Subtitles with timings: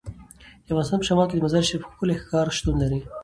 [0.65, 2.99] د افغانستان په شمال کې د مزارشریف ښکلی ښار شتون لري.